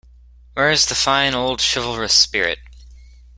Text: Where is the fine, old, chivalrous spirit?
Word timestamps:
Where 0.55 0.71
is 0.71 0.87
the 0.87 0.95
fine, 0.95 1.35
old, 1.35 1.61
chivalrous 1.61 2.15
spirit? 2.15 2.57